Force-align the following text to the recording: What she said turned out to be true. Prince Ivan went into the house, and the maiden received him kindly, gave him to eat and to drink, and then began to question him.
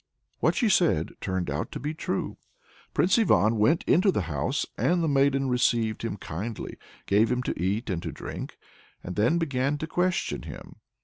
What 0.39 0.55
she 0.55 0.67
said 0.67 1.11
turned 1.21 1.47
out 1.51 1.71
to 1.73 1.79
be 1.79 1.93
true. 1.93 2.37
Prince 2.91 3.19
Ivan 3.19 3.59
went 3.59 3.83
into 3.83 4.11
the 4.11 4.23
house, 4.23 4.65
and 4.75 5.03
the 5.03 5.07
maiden 5.07 5.47
received 5.47 6.01
him 6.01 6.17
kindly, 6.17 6.77
gave 7.05 7.31
him 7.31 7.43
to 7.43 7.61
eat 7.61 7.87
and 7.87 8.01
to 8.01 8.11
drink, 8.11 8.57
and 9.03 9.15
then 9.15 9.37
began 9.37 9.77
to 9.77 9.85
question 9.85 10.41
him. 10.41 10.77